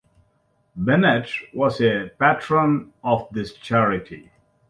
Bennett 0.75 1.29
was 1.53 1.79
a 1.79 2.09
patron 2.19 2.91
of 3.03 3.27
this 3.31 3.53
charity. 3.53 4.31